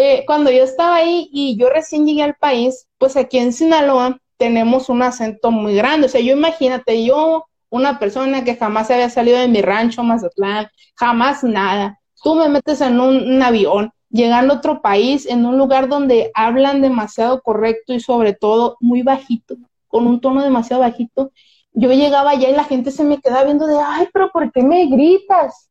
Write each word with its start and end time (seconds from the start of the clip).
eh, 0.00 0.22
cuando 0.26 0.52
yo 0.52 0.62
estaba 0.62 0.96
ahí 0.96 1.28
y 1.32 1.56
yo 1.58 1.70
recién 1.70 2.06
llegué 2.06 2.22
al 2.22 2.36
país, 2.36 2.86
pues 2.98 3.16
aquí 3.16 3.38
en 3.38 3.52
Sinaloa 3.52 4.20
tenemos 4.36 4.88
un 4.88 5.02
acento 5.02 5.50
muy 5.50 5.74
grande. 5.74 6.06
O 6.06 6.08
sea, 6.08 6.20
yo 6.20 6.34
imagínate, 6.34 7.04
yo, 7.04 7.46
una 7.68 7.98
persona 7.98 8.44
que 8.44 8.54
jamás 8.54 8.92
había 8.92 9.10
salido 9.10 9.38
de 9.38 9.48
mi 9.48 9.60
rancho, 9.60 10.04
Mazatlán, 10.04 10.68
jamás 10.94 11.42
nada. 11.42 11.98
Tú 12.22 12.36
me 12.36 12.48
metes 12.48 12.80
en 12.80 13.00
un, 13.00 13.42
avión, 13.42 13.90
llegando 14.08 14.54
a 14.54 14.58
otro 14.58 14.82
país, 14.82 15.26
en 15.26 15.44
un 15.44 15.58
lugar 15.58 15.88
donde 15.88 16.30
hablan 16.32 16.80
demasiado 16.80 17.42
correcto 17.42 17.92
y 17.92 17.98
sobre 17.98 18.34
todo 18.34 18.76
muy 18.78 19.02
bajito, 19.02 19.56
con 19.88 20.06
un 20.06 20.20
tono 20.20 20.44
demasiado 20.44 20.82
bajito. 20.82 21.32
Yo 21.72 21.92
llegaba 21.92 22.30
allá 22.30 22.48
y 22.48 22.54
la 22.54 22.64
gente 22.64 22.92
se 22.92 23.02
me 23.02 23.18
quedaba 23.18 23.42
viendo 23.42 23.66
de, 23.66 23.78
ay, 23.84 24.08
pero 24.12 24.30
¿por 24.30 24.52
qué 24.52 24.62
me 24.62 24.86
gritas? 24.86 25.68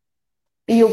Y 0.66 0.80
yo, 0.80 0.90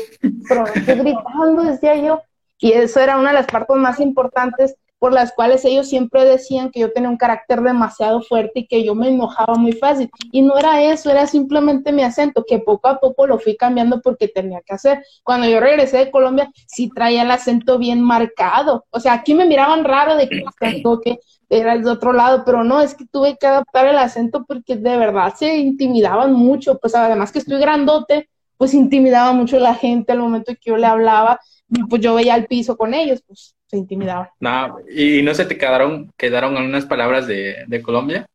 pero 0.49 0.67
estoy 0.67 0.95
gritando, 0.99 1.65
decía 1.65 1.97
yo. 1.97 2.21
Y 2.59 2.73
eso 2.73 3.01
era 3.01 3.19
una 3.19 3.31
de 3.31 3.35
las 3.35 3.47
partes 3.47 3.77
más 3.77 4.01
importantes 4.01 4.77
por 5.05 5.13
las 5.13 5.35
cuales 5.35 5.63
ellos 5.67 5.87
siempre 5.87 6.25
decían 6.25 6.71
que 6.71 6.81
yo 6.81 6.91
tenía 6.91 7.11
un 7.11 7.19
carácter 7.19 7.61
demasiado 7.61 8.23
fuerte 8.23 8.61
y 8.61 8.67
que 8.67 8.83
yo 8.83 8.95
me 8.95 9.09
enojaba 9.09 9.55
muy 9.57 9.73
fácil. 9.73 10.11
Y 10.33 10.41
no 10.41 10.57
era 10.57 10.83
eso, 10.83 11.11
era 11.11 11.27
simplemente 11.27 11.93
mi 11.93 12.03
acento, 12.03 12.43
que 12.49 12.59
poco 12.59 12.89
a 12.89 12.99
poco 12.99 13.27
lo 13.27 13.39
fui 13.39 13.55
cambiando 13.55 14.01
porque 14.01 14.29
tenía 14.29 14.63
que 14.63 14.73
hacer. 14.73 15.05
Cuando 15.23 15.47
yo 15.47 15.61
regresé 15.61 15.99
de 15.99 16.11
Colombia, 16.11 16.51
sí 16.67 16.89
traía 16.89 17.21
el 17.21 17.31
acento 17.31 17.77
bien 17.77 18.01
marcado. 18.01 18.87
O 18.89 18.99
sea, 18.99 19.13
aquí 19.13 19.35
me 19.35 19.45
miraban 19.45 19.85
raro 19.85 20.17
de 20.17 20.27
que 20.27 20.43
que 21.05 21.19
era 21.51 21.75
el 21.75 21.85
de 21.85 21.91
otro 21.91 22.15
lado, 22.15 22.43
pero 22.47 22.65
no, 22.65 22.81
es 22.81 22.95
que 22.95 23.05
tuve 23.05 23.37
que 23.37 23.47
adaptar 23.47 23.87
el 23.87 23.99
acento 23.99 24.47
porque 24.47 24.77
de 24.77 24.97
verdad 24.97 25.35
se 25.37 25.55
intimidaban 25.59 26.33
mucho. 26.33 26.79
Pues 26.79 26.95
además 26.95 27.31
que 27.31 27.41
estoy 27.41 27.61
grandote, 27.61 28.31
pues 28.57 28.73
intimidaba 28.73 29.33
mucho 29.33 29.59
la 29.59 29.75
gente 29.75 30.13
al 30.13 30.21
momento 30.21 30.55
que 30.55 30.71
yo 30.71 30.79
le 30.79 30.87
hablaba, 30.87 31.41
pues 31.89 32.03
yo 32.03 32.15
veía 32.15 32.37
el 32.37 32.47
piso 32.47 32.77
con 32.77 32.95
ellos, 32.95 33.23
pues 33.27 33.55
se 33.67 33.77
intimidaban. 33.77 34.29
No, 34.41 34.77
¿y 34.95 35.23
no 35.23 35.35
se 35.35 35.45
te 35.45 35.59
quedaron, 35.59 36.13
quedaron 36.17 36.57
algunas 36.57 36.87
palabras 36.87 37.27
de, 37.27 37.65
de 37.67 37.83
Colombia? 37.83 38.27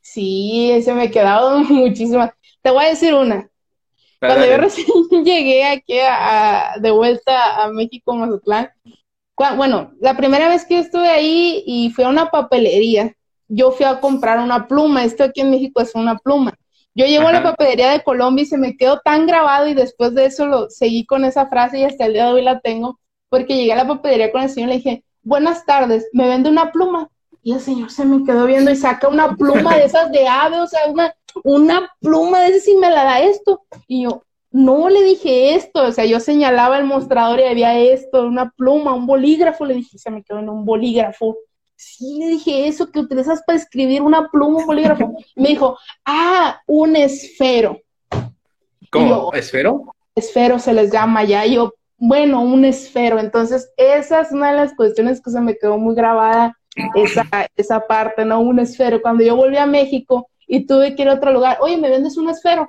Sí, 0.00 0.80
se 0.84 0.94
me 0.94 1.10
quedaron 1.10 1.66
muchísimas. 1.68 2.30
Te 2.60 2.70
voy 2.70 2.84
a 2.84 2.90
decir 2.90 3.14
una. 3.14 3.48
Cuando 4.20 4.46
yo 4.46 4.56
recién 4.56 4.86
llegué 5.24 5.64
aquí 5.64 5.98
a, 6.00 6.74
de 6.80 6.90
vuelta 6.92 7.64
a 7.64 7.72
México, 7.72 8.14
Mazatlán, 8.14 8.70
bueno, 9.56 9.92
la 10.00 10.16
primera 10.16 10.48
vez 10.48 10.64
que 10.64 10.78
estuve 10.78 11.08
ahí 11.08 11.64
y 11.66 11.90
fui 11.90 12.04
a 12.04 12.08
una 12.08 12.30
papelería, 12.30 13.14
yo 13.48 13.72
fui 13.72 13.84
a 13.84 14.00
comprar 14.00 14.38
una 14.38 14.68
pluma. 14.68 15.04
Esto 15.04 15.24
aquí 15.24 15.40
en 15.40 15.50
México 15.50 15.80
es 15.80 15.94
una 15.94 16.16
pluma. 16.16 16.54
Yo 16.94 17.06
llego 17.06 17.28
a 17.28 17.32
la 17.32 17.42
papelería 17.42 17.90
de 17.90 18.02
Colombia 18.02 18.42
y 18.42 18.46
se 18.46 18.58
me 18.58 18.76
quedó 18.76 19.00
tan 19.00 19.26
grabado 19.26 19.66
y 19.68 19.74
después 19.74 20.14
de 20.14 20.26
eso 20.26 20.46
lo 20.46 20.68
seguí 20.68 21.06
con 21.06 21.24
esa 21.24 21.46
frase 21.46 21.78
y 21.78 21.84
hasta 21.84 22.06
el 22.06 22.12
día 22.12 22.26
de 22.26 22.32
hoy 22.32 22.42
la 22.42 22.60
tengo 22.60 22.98
porque 23.32 23.56
llegué 23.56 23.72
a 23.72 23.76
la 23.76 23.86
papelería 23.86 24.30
con 24.30 24.42
el 24.42 24.50
señor 24.50 24.68
y 24.68 24.72
le 24.72 24.76
dije, 24.76 25.04
buenas 25.22 25.64
tardes, 25.64 26.06
¿me 26.12 26.28
vende 26.28 26.50
una 26.50 26.70
pluma? 26.70 27.08
Y 27.42 27.54
el 27.54 27.60
señor 27.60 27.90
se 27.90 28.04
me 28.04 28.24
quedó 28.24 28.44
viendo 28.44 28.70
y 28.70 28.76
saca 28.76 29.08
una 29.08 29.34
pluma 29.34 29.76
de 29.76 29.84
esas 29.84 30.12
de 30.12 30.28
ave, 30.28 30.60
o 30.60 30.66
sea, 30.66 30.80
una, 30.86 31.14
una 31.42 31.90
pluma 32.00 32.42
de 32.42 32.48
esas 32.48 32.68
y 32.68 32.76
me 32.76 32.90
la 32.90 33.04
da 33.04 33.20
esto. 33.20 33.62
Y 33.88 34.02
yo, 34.02 34.22
no 34.50 34.90
le 34.90 35.02
dije 35.02 35.54
esto, 35.54 35.82
o 35.82 35.92
sea, 35.92 36.04
yo 36.04 36.20
señalaba 36.20 36.76
el 36.76 36.84
mostrador 36.84 37.40
y 37.40 37.44
había 37.44 37.78
esto, 37.78 38.26
una 38.26 38.50
pluma, 38.50 38.92
un 38.92 39.06
bolígrafo, 39.06 39.64
le 39.64 39.74
dije, 39.74 39.96
se 39.96 40.10
me 40.10 40.22
quedó 40.22 40.38
en 40.38 40.50
un 40.50 40.66
bolígrafo. 40.66 41.38
Sí, 41.84 42.16
le 42.16 42.28
dije 42.28 42.68
eso 42.68 42.92
que 42.92 43.00
utilizas 43.00 43.42
para 43.44 43.58
escribir 43.58 44.02
una 44.02 44.28
pluma, 44.28 44.58
un 44.58 44.66
bolígrafo. 44.66 45.16
me 45.34 45.48
dijo, 45.48 45.76
ah, 46.04 46.60
un 46.66 46.94
esfero. 46.94 47.80
¿Cómo? 48.88 49.32
¿Esfero? 49.32 49.92
Esfero 50.14 50.60
se 50.60 50.72
les 50.74 50.92
llama 50.92 51.24
ya. 51.24 51.44
Y 51.44 51.54
yo, 51.56 51.74
bueno, 51.96 52.40
un 52.40 52.64
esfero. 52.64 53.18
Entonces, 53.18 53.72
esa 53.76 54.20
es 54.20 54.30
una 54.30 54.52
de 54.52 54.58
las 54.58 54.74
cuestiones 54.76 55.20
que 55.20 55.32
se 55.32 55.40
me 55.40 55.56
quedó 55.56 55.76
muy 55.76 55.96
grabada, 55.96 56.56
esa, 56.94 57.26
esa 57.56 57.80
parte, 57.80 58.24
¿no? 58.24 58.40
Un 58.40 58.60
esfero. 58.60 59.02
Cuando 59.02 59.24
yo 59.24 59.34
volví 59.34 59.56
a 59.56 59.66
México 59.66 60.28
y 60.46 60.64
tuve 60.64 60.94
que 60.94 61.02
ir 61.02 61.08
a 61.08 61.14
otro 61.14 61.32
lugar, 61.32 61.58
oye, 61.60 61.78
¿me 61.78 61.90
vendes 61.90 62.16
un 62.16 62.28
esfero? 62.30 62.68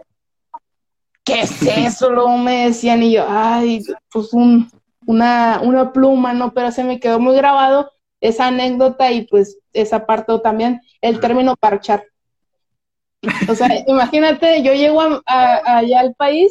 ¿Qué 1.23 1.41
es 1.41 1.61
eso? 1.61 2.09
Luego 2.09 2.35
me 2.35 2.65
decían 2.65 3.03
y 3.03 3.13
yo, 3.13 3.25
ay, 3.29 3.83
pues 4.11 4.33
un, 4.33 4.71
una, 5.05 5.61
una 5.63 5.93
pluma, 5.93 6.33
¿no? 6.33 6.51
Pero 6.51 6.71
se 6.71 6.83
me 6.83 6.99
quedó 6.99 7.19
muy 7.19 7.35
grabado 7.35 7.91
esa 8.23 8.47
anécdota 8.47 9.11
y 9.11 9.27
pues 9.27 9.59
esa 9.73 10.05
parte 10.05 10.31
también, 10.39 10.79
el 11.01 11.19
término 11.19 11.57
parchar. 11.57 12.05
O 13.49 13.53
sea, 13.53 13.67
imagínate, 13.87 14.63
yo 14.63 14.73
llego 14.73 15.01
allá 15.25 15.99
al 15.99 16.15
país 16.15 16.49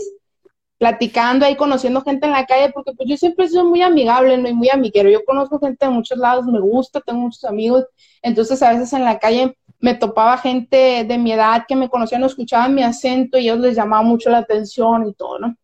platicando 0.76 1.46
ahí, 1.46 1.56
conociendo 1.56 2.02
gente 2.02 2.26
en 2.26 2.32
la 2.32 2.44
calle, 2.44 2.72
porque 2.74 2.92
pues 2.92 3.08
yo 3.08 3.16
siempre 3.16 3.48
soy 3.48 3.64
muy 3.64 3.80
amigable, 3.80 4.36
no 4.36 4.50
y 4.50 4.52
muy 4.52 4.68
amiguero. 4.68 5.08
Yo 5.08 5.24
conozco 5.24 5.58
gente 5.60 5.86
de 5.86 5.92
muchos 5.92 6.18
lados, 6.18 6.44
me 6.44 6.60
gusta, 6.60 7.00
tengo 7.00 7.20
muchos 7.20 7.44
amigos. 7.44 7.86
Entonces 8.20 8.62
a 8.62 8.72
veces 8.72 8.92
en 8.92 9.04
la 9.04 9.18
calle 9.18 9.56
me 9.78 9.94
topaba 9.94 10.36
gente 10.36 11.04
de 11.04 11.18
mi 11.18 11.32
edad 11.32 11.64
que 11.66 11.74
me 11.74 11.88
conocían, 11.88 12.20
no 12.20 12.26
escuchaban 12.26 12.74
mi 12.74 12.82
acento 12.82 13.38
y 13.38 13.44
ellos 13.44 13.60
les 13.60 13.76
llamaba 13.76 14.02
mucho 14.02 14.28
la 14.28 14.38
atención 14.38 15.06
y 15.06 15.14
todo, 15.14 15.38
¿no? 15.38 15.56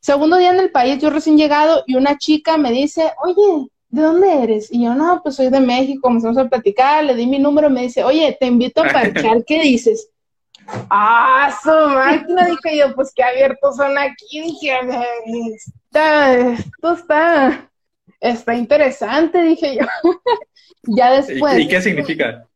Segundo 0.00 0.36
día 0.36 0.50
en 0.50 0.58
el 0.58 0.72
país, 0.72 1.00
yo 1.00 1.10
recién 1.10 1.36
llegado 1.36 1.84
y 1.86 1.94
una 1.94 2.18
chica 2.18 2.56
me 2.56 2.72
dice, 2.72 3.12
oye, 3.22 3.68
¿de 3.90 4.02
dónde 4.02 4.42
eres? 4.42 4.72
Y 4.72 4.84
yo, 4.84 4.94
no, 4.94 5.20
pues 5.22 5.36
soy 5.36 5.50
de 5.50 5.60
México, 5.60 6.02
comenzamos 6.02 6.38
a 6.38 6.48
platicar, 6.48 7.04
le 7.04 7.14
di 7.14 7.26
mi 7.26 7.38
número, 7.38 7.68
me 7.68 7.82
dice, 7.82 8.04
oye, 8.04 8.36
te 8.38 8.46
invito 8.46 8.82
a 8.82 8.88
parchar, 8.88 9.44
¿qué 9.44 9.62
dices? 9.62 10.08
Ah, 10.88 11.52
su 11.62 11.70
máquina, 11.70 12.46
dije 12.46 12.78
yo, 12.78 12.94
pues 12.94 13.12
qué 13.14 13.24
abiertos 13.24 13.76
son 13.76 13.98
aquí, 13.98 14.40
dije, 14.40 14.72
está, 15.86 16.32
esto 16.34 16.92
está, 16.94 17.70
está 18.20 18.54
interesante, 18.54 19.42
dije 19.42 19.76
yo. 19.76 19.86
ya 20.84 21.12
después. 21.12 21.58
¿Y 21.58 21.68
qué 21.68 21.80
significa? 21.80 22.46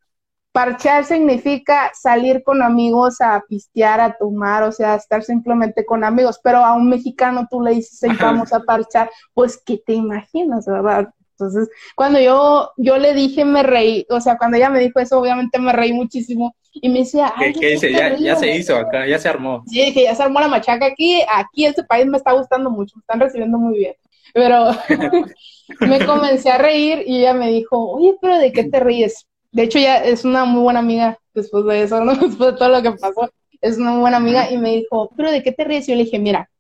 Parchear 0.53 1.05
significa 1.05 1.91
salir 1.95 2.45
con 2.45 2.62
amigos 2.62 3.21
a 3.21 3.43
pistear, 3.49 4.01
a 4.01 4.16
tomar, 4.16 4.62
o 4.62 4.71
sea, 4.71 4.95
estar 4.95 5.25
simplemente 5.25 5.84
con 5.84 6.05
amigos, 6.05 6.39
pero 6.45 6.59
a 6.59 6.75
un 6.75 6.89
mexicano 6.89 7.49
tú 7.51 7.61
le 7.61 7.72
dices, 7.72 8.09
vamos 8.21 8.53
a 8.53 8.61
parchar, 8.61 9.11
pues, 9.33 9.61
¿qué 9.66 9.83
te 9.84 9.95
imaginas, 9.95 10.66
verdad? 10.66 11.09
Entonces, 11.39 11.69
cuando 11.97 12.21
yo, 12.21 12.71
yo 12.77 12.97
le 12.97 13.12
dije, 13.12 13.45
me 13.45 13.62
reí, 13.62 14.06
o 14.09 14.21
sea, 14.21 14.39
cuando 14.39 14.56
ella 14.56 14.71
me 14.71 14.78
dijo 14.78 15.00
eso, 15.00 15.19
obviamente 15.19 15.59
me 15.59 15.72
reí 15.72 15.93
muchísimo, 15.93 16.55
y 16.72 16.89
me 16.89 17.00
decía, 17.00 17.33
¿qué, 17.39 17.53
¿qué 17.53 17.67
dice? 17.71 17.93
Ya, 17.93 18.17
ya, 18.17 18.37
se 18.37 18.55
hizo 18.55 18.77
acá, 18.77 19.06
ya 19.06 19.19
se 19.19 19.28
armó. 19.28 19.62
Sí, 19.67 19.93
que 19.93 20.05
ya 20.05 20.15
se 20.15 20.22
armó 20.22 20.41
la 20.41 20.49
machaca 20.49 20.87
aquí, 20.87 21.21
aquí 21.33 21.67
este 21.67 21.84
país 21.84 22.06
me 22.06 22.19
está 22.19 22.33
gustando 22.33 22.71
mucho, 22.71 22.97
me 22.97 23.00
están 23.00 23.21
recibiendo 23.21 23.59
muy 23.59 23.78
bien. 23.78 23.95
Pero 24.33 24.71
me 25.81 26.05
comencé 26.05 26.50
a 26.50 26.59
reír 26.59 27.05
y 27.06 27.21
ella 27.21 27.34
me 27.34 27.49
dijo, 27.51 27.78
oye, 27.93 28.16
pero 28.21 28.39
¿de 28.39 28.53
qué 28.53 28.65
te 28.65 28.81
ríes? 28.81 29.27
De 29.53 29.62
hecho, 29.62 29.78
ya 29.78 29.99
es 29.99 30.25
una 30.25 30.45
muy 30.45 30.62
buena 30.62 30.81
amiga 30.81 31.16
después 31.33 31.65
de 31.65 31.83
eso, 31.83 32.05
¿no? 32.05 32.15
Después 32.16 32.53
de 32.53 32.59
todo 32.59 32.69
lo 32.69 32.83
que 32.83 32.91
pasó, 32.93 33.31
es 33.61 33.78
una 33.78 33.93
muy 33.93 34.01
buena 34.01 34.16
amiga 34.16 34.51
y 34.51 34.59
me 34.59 34.72
dijo, 34.72 35.11
pero 35.16 35.31
¿de 35.31 35.43
qué 35.43 35.53
te 35.53 35.65
ríes? 35.65 35.89
Y 35.89 35.93
yo 35.93 35.97
le 35.97 36.05
dije, 36.05 36.19
mira, 36.19 36.51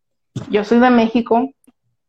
yo 0.48 0.64
soy 0.64 0.78
de 0.78 0.90
México, 0.90 1.50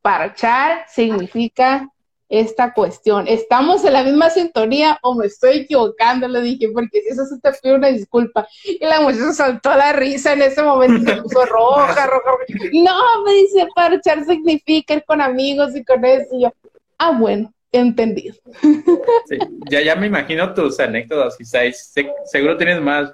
parchar 0.02 0.86
significa 0.88 1.90
esta 2.36 2.74
cuestión. 2.74 3.28
¿Estamos 3.28 3.84
en 3.86 3.94
la 3.94 4.04
misma 4.04 4.30
sintonía 4.30 5.00
o 5.02 5.16
me 5.16 5.28
estoy 5.28 5.60
equivocando? 5.60 6.28
Le 6.28 6.42
dije, 6.42 6.70
porque 6.74 7.02
si 7.02 7.10
eso 7.10 7.26
se 7.26 7.40
te 7.40 7.52
pide 7.62 7.76
una 7.76 7.88
disculpa. 7.90 8.48
Y 8.64 8.84
la 8.86 9.02
muchacha 9.02 9.34
saltó 9.34 9.74
la 9.76 9.94
risa 9.94 10.34
en 10.34 10.42
ese 10.42 10.64
momento, 10.64 11.12
se 11.12 11.22
puso 11.22 11.46
roja, 11.46 12.08
roja, 12.08 12.32
No, 12.74 13.24
me 13.24 13.34
dice, 13.34 13.68
parchar 13.76 14.26
significa 14.26 14.96
ir 14.96 15.04
con 15.06 15.22
amigos 15.22 15.76
y 15.76 15.84
con 15.84 16.04
eso. 16.06 16.28
Y 16.34 16.44
yo, 16.44 16.54
ah, 16.98 17.12
bueno, 17.12 17.54
entendido. 17.72 18.36
ya, 19.70 19.82
ya 19.82 19.96
me 19.96 20.08
imagino 20.08 20.54
tus 20.54 20.80
anécdotas, 20.80 21.38
y 21.40 21.46
seguro 22.26 22.58
tienes 22.58 22.82
más. 22.82 23.12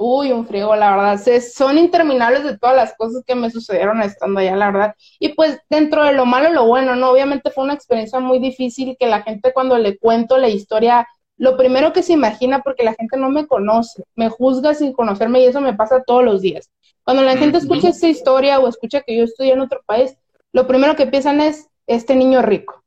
Uy, 0.00 0.30
un 0.30 0.46
frío, 0.46 0.76
la 0.76 0.96
verdad. 0.96 1.20
son 1.40 1.76
interminables 1.76 2.44
de 2.44 2.56
todas 2.56 2.76
las 2.76 2.94
cosas 2.94 3.24
que 3.26 3.34
me 3.34 3.50
sucedieron 3.50 4.00
estando 4.00 4.38
allá, 4.38 4.54
la 4.54 4.70
verdad. 4.70 4.94
Y 5.18 5.30
pues 5.30 5.58
dentro 5.68 6.04
de 6.04 6.12
lo 6.12 6.24
malo, 6.24 6.52
lo 6.52 6.66
bueno, 6.66 6.94
¿no? 6.94 7.10
Obviamente 7.10 7.50
fue 7.50 7.64
una 7.64 7.74
experiencia 7.74 8.20
muy 8.20 8.38
difícil 8.38 8.96
que 8.96 9.08
la 9.08 9.22
gente 9.22 9.52
cuando 9.52 9.76
le 9.76 9.98
cuento 9.98 10.38
la 10.38 10.48
historia, 10.48 11.08
lo 11.36 11.56
primero 11.56 11.92
que 11.92 12.04
se 12.04 12.12
imagina, 12.12 12.62
porque 12.62 12.84
la 12.84 12.94
gente 12.94 13.16
no 13.16 13.28
me 13.28 13.48
conoce, 13.48 14.04
me 14.14 14.28
juzga 14.28 14.72
sin 14.72 14.92
conocerme 14.92 15.40
y 15.40 15.46
eso 15.46 15.60
me 15.60 15.74
pasa 15.74 16.04
todos 16.06 16.24
los 16.24 16.42
días. 16.42 16.70
Cuando 17.02 17.24
la 17.24 17.36
gente 17.36 17.58
escucha 17.58 17.88
esta 17.88 18.06
historia 18.06 18.60
o 18.60 18.68
escucha 18.68 19.00
que 19.00 19.16
yo 19.16 19.24
estoy 19.24 19.50
en 19.50 19.60
otro 19.60 19.80
país, 19.84 20.16
lo 20.52 20.68
primero 20.68 20.94
que 20.94 21.06
piensan 21.08 21.40
es, 21.40 21.68
este 21.88 22.14
niño 22.14 22.40
rico. 22.40 22.84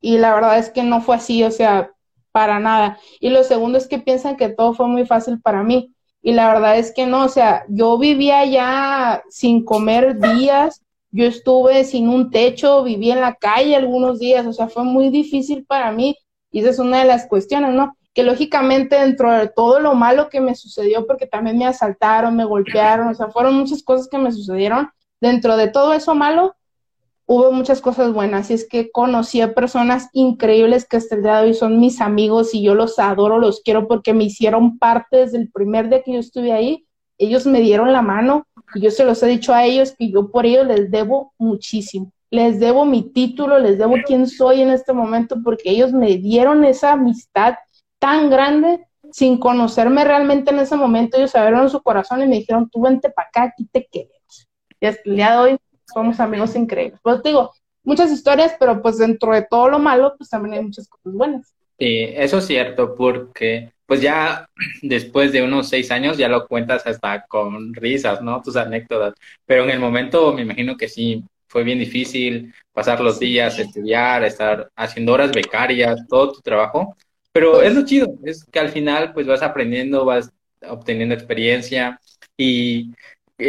Y 0.00 0.18
la 0.18 0.34
verdad 0.34 0.58
es 0.58 0.68
que 0.70 0.82
no 0.82 1.00
fue 1.00 1.14
así, 1.14 1.44
o 1.44 1.52
sea, 1.52 1.92
para 2.32 2.58
nada. 2.58 2.98
Y 3.20 3.28
lo 3.28 3.44
segundo 3.44 3.78
es 3.78 3.86
que 3.86 3.98
piensan 3.98 4.36
que 4.36 4.48
todo 4.48 4.74
fue 4.74 4.88
muy 4.88 5.06
fácil 5.06 5.40
para 5.40 5.62
mí. 5.62 5.91
Y 6.22 6.32
la 6.32 6.52
verdad 6.52 6.78
es 6.78 6.92
que 6.92 7.06
no, 7.06 7.24
o 7.24 7.28
sea, 7.28 7.64
yo 7.68 7.98
vivía 7.98 8.44
ya 8.44 9.22
sin 9.28 9.64
comer 9.64 10.18
días, 10.20 10.80
yo 11.10 11.26
estuve 11.26 11.84
sin 11.84 12.08
un 12.08 12.30
techo, 12.30 12.84
viví 12.84 13.10
en 13.10 13.20
la 13.20 13.34
calle 13.34 13.76
algunos 13.76 14.18
días, 14.18 14.46
o 14.46 14.52
sea, 14.52 14.68
fue 14.68 14.84
muy 14.84 15.10
difícil 15.10 15.64
para 15.66 15.90
mí. 15.92 16.16
Y 16.50 16.60
esa 16.60 16.70
es 16.70 16.78
una 16.78 17.00
de 17.00 17.06
las 17.06 17.26
cuestiones, 17.26 17.74
¿no? 17.74 17.96
Que 18.14 18.22
lógicamente 18.22 18.96
dentro 18.96 19.32
de 19.32 19.48
todo 19.48 19.80
lo 19.80 19.94
malo 19.94 20.28
que 20.28 20.40
me 20.40 20.54
sucedió, 20.54 21.06
porque 21.06 21.26
también 21.26 21.58
me 21.58 21.66
asaltaron, 21.66 22.36
me 22.36 22.44
golpearon, 22.44 23.08
o 23.08 23.14
sea, 23.14 23.28
fueron 23.28 23.54
muchas 23.54 23.82
cosas 23.82 24.08
que 24.08 24.18
me 24.18 24.32
sucedieron, 24.32 24.90
dentro 25.20 25.56
de 25.56 25.68
todo 25.68 25.92
eso 25.92 26.14
malo, 26.14 26.54
hubo 27.32 27.50
muchas 27.50 27.80
cosas 27.80 28.12
buenas 28.12 28.50
y 28.50 28.54
es 28.54 28.68
que 28.68 28.90
conocí 28.90 29.40
a 29.40 29.54
personas 29.54 30.10
increíbles 30.12 30.86
que 30.86 30.98
hasta 30.98 31.14
el 31.14 31.22
día 31.22 31.38
de 31.38 31.46
hoy 31.48 31.54
son 31.54 31.80
mis 31.80 32.02
amigos 32.02 32.52
y 32.52 32.62
yo 32.62 32.74
los 32.74 32.98
adoro, 32.98 33.38
los 33.38 33.62
quiero 33.62 33.88
porque 33.88 34.12
me 34.12 34.24
hicieron 34.24 34.78
parte 34.78 35.16
desde 35.16 35.38
el 35.38 35.50
primer 35.50 35.88
día 35.88 36.02
que 36.02 36.12
yo 36.12 36.18
estuve 36.18 36.52
ahí. 36.52 36.86
Ellos 37.16 37.46
me 37.46 37.62
dieron 37.62 37.90
la 37.90 38.02
mano 38.02 38.46
y 38.74 38.82
yo 38.82 38.90
se 38.90 39.06
los 39.06 39.22
he 39.22 39.28
dicho 39.28 39.54
a 39.54 39.64
ellos 39.64 39.94
que 39.98 40.10
yo 40.10 40.30
por 40.30 40.44
ellos 40.44 40.66
les 40.66 40.90
debo 40.90 41.32
muchísimo. 41.38 42.12
Les 42.30 42.60
debo 42.60 42.84
mi 42.84 43.02
título, 43.02 43.58
les 43.58 43.78
debo 43.78 43.94
quién 44.06 44.26
soy 44.26 44.60
en 44.60 44.68
este 44.68 44.92
momento 44.92 45.36
porque 45.42 45.70
ellos 45.70 45.90
me 45.94 46.18
dieron 46.18 46.64
esa 46.64 46.92
amistad 46.92 47.54
tan 47.98 48.28
grande 48.28 48.86
sin 49.10 49.38
conocerme 49.38 50.04
realmente 50.04 50.50
en 50.50 50.58
ese 50.58 50.76
momento. 50.76 51.16
Ellos 51.16 51.34
abrieron 51.34 51.70
su 51.70 51.82
corazón 51.82 52.20
y 52.20 52.26
me 52.26 52.36
dijeron, 52.36 52.68
tú 52.68 52.82
vente 52.82 53.08
para 53.08 53.28
acá, 53.28 53.42
aquí 53.44 53.66
te 53.72 53.88
queremos. 53.90 54.48
Y 54.78 54.84
hasta 54.84 55.00
el 55.06 55.16
día 55.16 55.30
de 55.30 55.38
hoy 55.38 55.58
somos 55.92 56.20
amigos 56.20 56.54
increíbles. 56.56 57.00
Pues 57.02 57.22
digo, 57.22 57.52
muchas 57.84 58.10
historias, 58.10 58.54
pero 58.58 58.80
pues 58.82 58.98
dentro 58.98 59.32
de 59.32 59.46
todo 59.48 59.68
lo 59.68 59.78
malo, 59.78 60.14
pues 60.16 60.30
también 60.30 60.54
hay 60.54 60.64
muchas 60.64 60.88
cosas 60.88 61.12
buenas. 61.12 61.54
Sí, 61.78 62.04
eso 62.14 62.38
es 62.38 62.46
cierto, 62.46 62.94
porque 62.94 63.72
pues 63.86 64.00
ya 64.00 64.48
después 64.82 65.32
de 65.32 65.42
unos 65.42 65.68
seis 65.68 65.90
años 65.90 66.16
ya 66.16 66.28
lo 66.28 66.46
cuentas 66.46 66.86
hasta 66.86 67.26
con 67.26 67.74
risas, 67.74 68.22
¿no? 68.22 68.40
Tus 68.42 68.56
anécdotas. 68.56 69.14
Pero 69.46 69.64
en 69.64 69.70
el 69.70 69.80
momento 69.80 70.32
me 70.32 70.42
imagino 70.42 70.76
que 70.76 70.88
sí, 70.88 71.24
fue 71.48 71.64
bien 71.64 71.78
difícil 71.78 72.54
pasar 72.72 73.00
los 73.00 73.18
días, 73.18 73.58
estudiar, 73.58 74.24
estar 74.24 74.70
haciendo 74.74 75.12
horas 75.12 75.32
becarias, 75.32 76.06
todo 76.08 76.32
tu 76.32 76.40
trabajo. 76.40 76.96
Pero 77.32 77.62
es 77.62 77.74
lo 77.74 77.84
chido, 77.84 78.14
es 78.24 78.44
que 78.44 78.58
al 78.58 78.70
final 78.70 79.12
pues 79.12 79.26
vas 79.26 79.42
aprendiendo, 79.42 80.04
vas 80.04 80.30
obteniendo 80.66 81.14
experiencia 81.14 82.00
y 82.36 82.92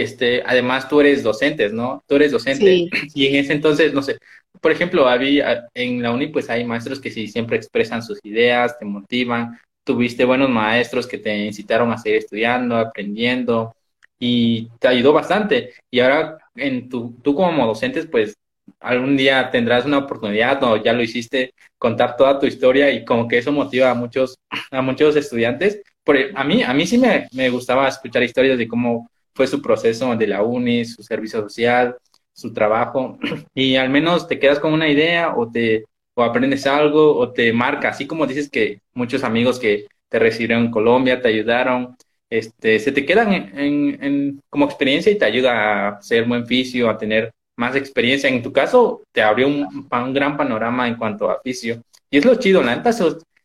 este, 0.02 0.44
además 0.46 0.90
tú 0.90 1.02
eres 1.02 1.24
docente, 1.24 1.70
¿no? 1.70 2.04
Tú 2.08 2.16
eres 2.16 2.32
docente. 2.32 2.90
Y 3.14 3.28
en 3.28 3.36
ese 3.36 3.54
entonces, 3.54 3.94
no 3.94 4.02
sé, 4.02 4.18
por 4.62 4.72
ejemplo, 4.72 5.08
había, 5.08 5.68
en 5.74 6.02
la 6.02 6.12
uni 6.12 6.28
pues 6.28 6.50
hay 6.50 6.64
maestros 6.64 7.00
que 7.00 7.12
sí 7.12 7.28
siempre 7.28 7.58
expresan 7.58 8.04
sus 8.04 8.20
ideas, 8.24 8.78
te 8.78 8.86
motivan. 8.86 9.60
Tuviste 9.84 10.26
buenos 10.26 10.50
maestros 10.50 11.08
que 11.08 11.18
te 11.18 11.36
incitaron 11.46 11.92
a 11.92 11.98
seguir 11.98 12.20
estudiando, 12.20 12.78
aprendiendo 12.78 13.76
y 14.20 14.70
te 14.80 14.88
ayudó 14.88 15.12
bastante. 15.12 15.74
Y 15.92 16.00
ahora 16.00 16.38
en 16.56 16.88
tu, 16.88 17.16
tú 17.22 17.36
como 17.36 17.68
docente, 17.68 18.04
pues 18.04 18.38
algún 18.80 19.18
día 19.18 19.50
tendrás 19.52 19.86
una 19.86 19.98
oportunidad 19.98 20.64
o 20.64 20.82
ya 20.82 20.94
lo 20.94 21.04
hiciste 21.04 21.54
contar 21.78 22.16
toda 22.16 22.40
tu 22.40 22.46
historia 22.46 22.90
y 22.92 23.04
como 23.04 23.28
que 23.28 23.40
eso 23.40 23.52
motiva 23.52 23.90
a 23.92 23.94
muchos 23.94 24.38
a 24.72 24.82
muchos 24.82 25.16
estudiantes. 25.16 25.82
Por, 26.04 26.18
a 26.34 26.44
mí 26.44 26.64
a 26.64 26.74
mí 26.74 26.88
sí 26.88 26.98
me, 26.98 27.28
me 27.34 27.50
gustaba 27.50 27.88
escuchar 27.88 28.24
historias 28.24 28.58
de 28.58 28.68
cómo 28.68 29.10
fue 29.34 29.48
su 29.48 29.62
proceso 29.62 30.16
de 30.16 30.28
la 30.28 30.44
uni, 30.44 30.86
su 30.86 31.04
servicio 31.04 31.42
social, 31.42 31.96
su 32.34 32.54
trabajo, 32.54 33.18
y 33.54 33.76
al 33.76 33.90
menos 33.90 34.28
te 34.28 34.40
quedas 34.40 34.60
con 34.60 34.74
una 34.74 34.90
idea 34.90 35.36
o 35.36 35.50
te 35.52 35.86
o 36.16 36.24
aprendes 36.24 36.68
algo 36.68 37.16
o 37.18 37.32
te 37.32 37.52
marca, 37.54 37.90
así 37.90 38.06
como 38.06 38.28
dices 38.28 38.50
que 38.50 38.82
muchos 38.94 39.24
amigos 39.24 39.60
que 39.60 39.88
te 40.10 40.20
recibieron 40.20 40.66
en 40.66 40.72
Colombia 40.72 41.22
te 41.22 41.30
ayudaron, 41.30 41.96
este, 42.30 42.80
se 42.80 42.92
te 42.92 43.06
quedan 43.06 43.34
en, 43.34 44.42
como 44.50 44.66
experiencia 44.66 45.12
y 45.12 45.18
te 45.18 45.26
ayuda 45.26 45.90
a 45.90 46.02
ser 46.02 46.26
buen 46.26 46.46
fisio, 46.46 46.90
a 46.90 46.98
tener 46.98 47.32
más 47.56 47.76
experiencia. 47.76 48.30
En 48.30 48.44
tu 48.44 48.52
caso, 48.52 49.04
te 49.12 49.22
abrió 49.22 49.48
un, 49.48 49.88
un 49.92 50.14
gran 50.14 50.38
panorama 50.38 50.88
en 50.88 50.96
cuanto 50.96 51.30
a 51.30 51.42
fisio. 51.42 51.82
Y 52.10 52.18
es 52.18 52.26
lo 52.26 52.36
chido, 52.36 52.62
la 52.64 52.76
neta, 52.76 52.92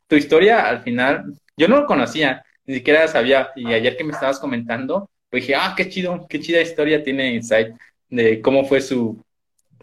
tu 0.06 0.16
historia 0.16 0.68
al 0.68 0.82
final, 0.82 1.24
yo 1.56 1.68
no 1.68 1.80
lo 1.80 1.86
conocía, 1.86 2.44
ni 2.66 2.74
siquiera 2.76 3.08
sabía, 3.08 3.50
y 3.56 3.72
ayer 3.72 3.96
que 3.96 4.04
me 4.04 4.12
estabas 4.12 4.38
comentando, 4.38 5.10
pues 5.30 5.42
dije, 5.42 5.54
ah, 5.54 5.74
qué 5.76 5.88
chido, 5.88 6.26
qué 6.28 6.40
chida 6.40 6.60
historia 6.60 7.02
tiene 7.02 7.34
Insight 7.34 7.74
de 8.08 8.40
cómo 8.40 8.64
fue 8.64 8.80
su 8.80 9.22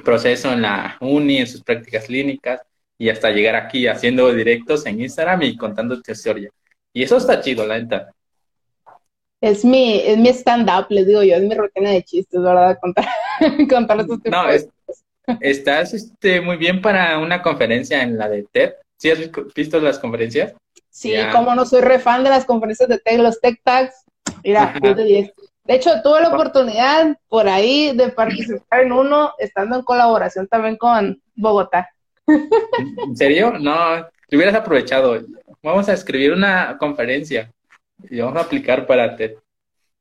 proceso 0.04 0.52
en 0.52 0.64
la 0.64 0.98
uni, 1.00 1.38
en 1.38 1.48
sus 1.48 1.62
prácticas 1.62 2.06
clínicas 2.06 2.62
y 2.98 3.10
hasta 3.10 3.32
llegar 3.32 3.56
aquí 3.56 3.88
haciendo 3.88 4.34
directos 4.34 4.86
en 4.86 5.02
Instagram 5.02 5.44
y 5.44 5.58
contando 5.58 6.02
tu 6.02 6.12
historia. 6.12 6.50
Y 6.94 7.04
eso 7.04 7.18
está 7.18 7.42
chido, 7.42 7.66
la 7.66 7.80
neta. 7.80 8.12
Es 9.42 9.64
mi, 9.64 10.00
es 10.00 10.18
mi 10.18 10.30
stand-up, 10.30 10.88
les 10.90 11.06
digo 11.06 11.22
yo, 11.22 11.36
es 11.36 11.44
mi 11.44 11.54
rutina 11.54 11.92
de 11.92 12.04
chistes, 12.04 12.42
¿verdad? 12.42 12.80
Contar, 12.82 13.06
contar 13.70 14.00
estos 14.00 14.20
No, 14.26 14.46
estás 15.42 15.94
este, 15.94 16.42
muy 16.42 16.58
bien 16.58 16.82
para 16.82 17.20
una 17.20 17.42
conferencia 17.42 18.02
en 18.02 18.18
la 18.18 18.30
de 18.30 18.44
TED. 18.52 18.74
¿Sí 18.98 19.12
has 19.12 19.20
visto 19.54 19.80
las 19.80 20.00
conferencias? 20.00 20.54
Sí, 20.90 21.14
como 21.34 21.54
no 21.54 21.66
soy 21.66 21.82
re 21.82 22.00
fan 22.00 22.24
de 22.24 22.30
las 22.30 22.46
conferencias 22.46 22.88
de 22.88 22.98
TED, 22.98 23.20
los 23.20 23.42
Tech 23.42 23.60
Tags, 23.62 24.06
Mira, 24.46 24.74
de 24.80 25.74
hecho, 25.74 25.90
tuve 26.04 26.22
la 26.22 26.30
oportunidad 26.30 27.18
por 27.28 27.50
ahí 27.50 27.98
de 27.98 28.10
participar 28.10 28.82
en 28.82 28.92
uno, 28.92 29.34
estando 29.40 29.78
en 29.78 29.82
colaboración 29.82 30.48
también 30.48 30.78
con 30.78 31.20
Bogotá. 31.34 31.90
¿En 32.28 33.18
serio? 33.18 33.58
No, 33.60 34.06
te 34.28 34.36
hubieras 34.36 34.54
aprovechado. 34.54 35.20
Vamos 35.64 35.90
a 35.90 35.94
escribir 35.94 36.32
una 36.32 36.78
conferencia 36.78 37.52
y 38.08 38.20
vamos 38.20 38.38
a 38.38 38.46
aplicar 38.46 38.86
para 38.86 39.16
TED. 39.16 39.38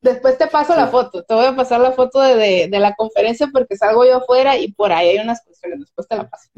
Después 0.02 0.36
te 0.36 0.48
paso 0.48 0.76
la 0.76 0.88
foto, 0.88 1.24
te 1.24 1.32
voy 1.32 1.46
a 1.46 1.56
pasar 1.56 1.80
la 1.80 1.92
foto 1.92 2.20
de, 2.20 2.68
de, 2.70 2.78
la 2.78 2.94
conferencia 2.94 3.48
porque 3.50 3.74
salgo 3.74 4.04
yo 4.04 4.18
afuera 4.18 4.58
y 4.58 4.70
por 4.70 4.92
ahí 4.92 5.08
hay 5.08 5.18
unas 5.24 5.42
cuestiones, 5.42 5.80
después 5.80 6.06
te 6.06 6.16
la 6.16 6.28
paso. 6.28 6.50